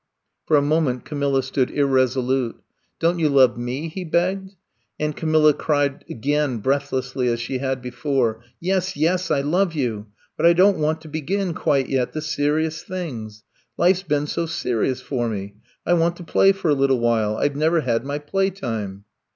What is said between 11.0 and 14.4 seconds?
to begin, quite yet, the serious things. Life 's been